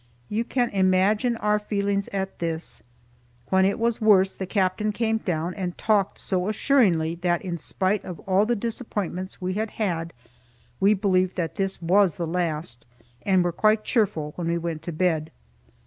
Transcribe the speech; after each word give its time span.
You 0.29 0.43
can 0.43 0.69
imagine 0.71 1.37
our 1.37 1.59
feelings 1.59 2.07
at 2.07 2.39
this. 2.39 2.81
When 3.49 3.65
it 3.65 3.77
was 3.77 4.01
worse 4.01 4.33
the 4.33 4.47
captain 4.47 4.91
came 4.91 5.19
down 5.19 5.53
and 5.53 5.77
talked 5.77 6.17
so 6.17 6.47
assuringly 6.49 7.13
that, 7.21 7.43
in 7.43 7.55
spite 7.55 8.03
of 8.03 8.19
all 8.21 8.47
the 8.47 8.55
disappointments 8.55 9.39
we 9.39 9.53
had 9.53 9.69
had, 9.69 10.11
we 10.79 10.95
believed 10.95 11.35
that 11.35 11.53
this 11.53 11.79
was 11.83 12.15
the 12.15 12.25
last, 12.25 12.87
and 13.27 13.43
were 13.43 13.51
quite 13.51 13.83
cheerful 13.83 14.31
when 14.37 14.47
we 14.47 14.57
went 14.57 14.81
to 14.81 14.91
bed. 14.91 15.29